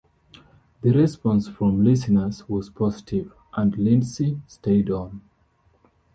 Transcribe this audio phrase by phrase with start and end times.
[0.81, 5.21] The response from listeners was positive, and Lindsey stayed on.